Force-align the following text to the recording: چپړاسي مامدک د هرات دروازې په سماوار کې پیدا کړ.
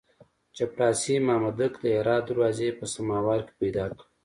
چپړاسي 0.55 1.15
مامدک 1.27 1.73
د 1.79 1.85
هرات 1.97 2.23
دروازې 2.31 2.69
په 2.79 2.85
سماوار 2.93 3.39
کې 3.47 3.53
پیدا 3.61 3.85
کړ. 3.97 4.01